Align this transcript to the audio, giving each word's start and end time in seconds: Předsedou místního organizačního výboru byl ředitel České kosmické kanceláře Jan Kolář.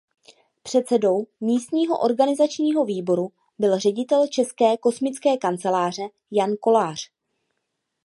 Předsedou 0.63 1.25
místního 1.41 1.99
organizačního 1.99 2.85
výboru 2.85 3.31
byl 3.59 3.79
ředitel 3.79 4.27
České 4.27 4.77
kosmické 4.77 5.37
kanceláře 5.37 6.01
Jan 6.31 6.51
Kolář. 6.61 6.99